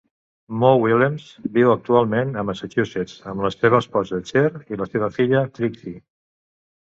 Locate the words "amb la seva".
3.33-3.81